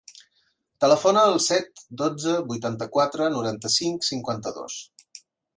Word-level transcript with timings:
Telefona 0.85 1.25
al 1.31 1.37
set, 1.49 1.83
dotze, 2.03 2.35
vuitanta-quatre, 2.53 3.31
noranta-cinc, 3.37 4.09
cinquanta-dos. 4.11 4.83